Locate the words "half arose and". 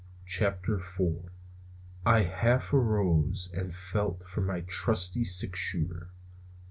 2.23-3.71